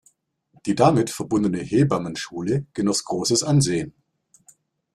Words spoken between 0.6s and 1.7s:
Die damit verbundene